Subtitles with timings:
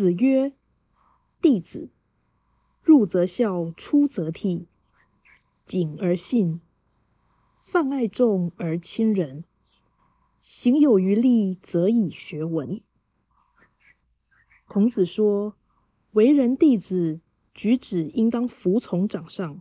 [0.00, 0.54] 子曰
[1.42, 1.90] ：“弟子，
[2.82, 4.64] 入则孝，出则悌，
[5.66, 6.62] 谨而信，
[7.60, 9.44] 泛爱众而亲仁，
[10.40, 12.80] 行有余力，则以学文。”
[14.66, 15.54] 孔子说，
[16.12, 17.20] 为人弟子，
[17.52, 19.60] 举止应当服从长上，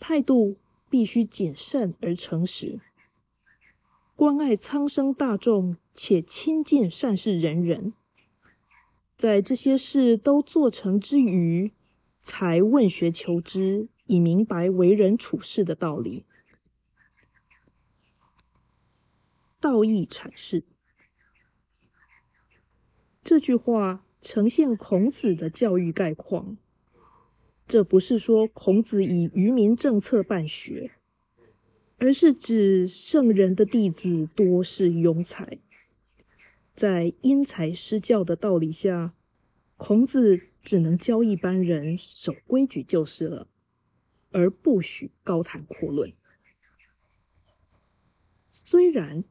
[0.00, 0.56] 态度
[0.88, 2.80] 必须谨慎而诚实，
[4.16, 7.92] 关爱苍生大众，且亲近善事人人。
[9.24, 11.72] 在这些事都做成之余，
[12.20, 16.26] 才问学求知，以明白为人处事的道理。
[19.60, 20.62] 道义阐释
[23.22, 26.58] 这句话呈现孔子的教育概况。
[27.66, 30.90] 这不是说孔子以愚民政策办学，
[31.96, 35.60] 而是指圣人的弟子多是庸才。
[36.74, 39.14] 在因材施教的道理下，
[39.76, 43.46] 孔子只能教一般人守规矩就是了，
[44.32, 46.12] 而不许高谈阔论。
[48.50, 49.22] 虽然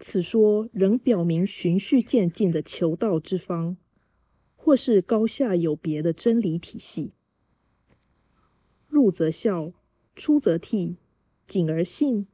[0.00, 3.76] 此说仍表明循序渐进的求道之方，
[4.56, 7.12] 或是高下有别的真理体系。
[8.88, 9.72] 入则孝，
[10.16, 10.96] 出则悌，
[11.46, 12.26] 谨而信，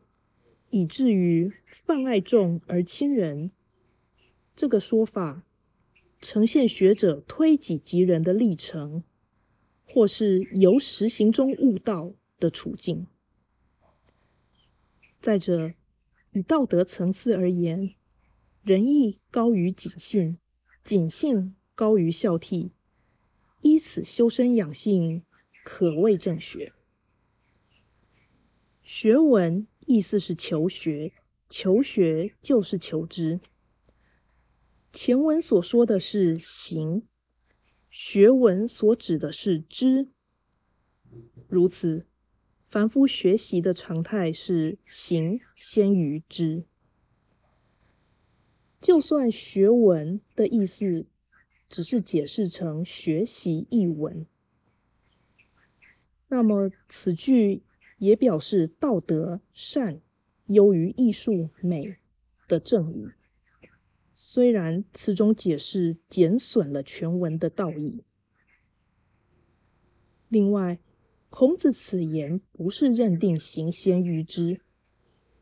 [0.71, 3.51] 以至于泛爱众而亲仁。
[4.59, 5.45] 这个说法
[6.21, 9.05] 呈现学者推己及人的历程，
[9.87, 13.07] 或是由实行中悟道的处境。
[15.21, 15.75] 再者，
[16.33, 17.95] 以道德层次而言，
[18.65, 20.39] 仁义高于谨信，
[20.83, 22.73] 谨信高于孝悌，
[23.63, 25.23] 依此修身养性，
[25.63, 26.73] 可谓正学。
[28.83, 31.13] 学文意思是求学，
[31.49, 33.39] 求学就是求知。
[34.93, 37.07] 前文所说的是行，
[37.91, 40.09] 学文所指的是知。
[41.47, 42.07] 如此，
[42.67, 46.65] 凡夫学习的常态是行先于知。
[48.81, 51.07] 就算学文的意思
[51.69, 54.27] 只是解释成学习译文，
[56.29, 57.63] 那么此句
[57.99, 60.01] 也表示道德善
[60.47, 61.97] 优于艺术美
[62.47, 63.09] 的正理。
[64.21, 68.03] 虽然此种解释减损了全文的道义，
[70.29, 70.81] 另外，
[71.31, 74.61] 孔子此言不是认定行先于知，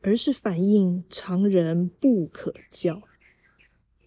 [0.03, 3.01] 而是反映常人不可教。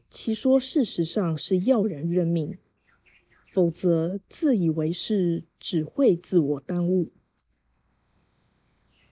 [0.07, 2.59] 其说事实上是要人认命，
[3.51, 7.11] 否则自以为是，只会自我耽误。